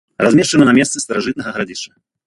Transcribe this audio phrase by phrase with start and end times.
[0.25, 1.91] Размешчана на месцы старажытнага гарадзішча.